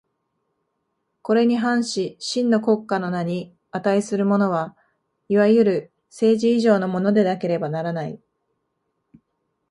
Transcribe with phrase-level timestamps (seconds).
[1.21, 4.75] これに反し真の国家の名に価するものは、
[5.29, 8.19] いわゆる政治以上のものでなければならない。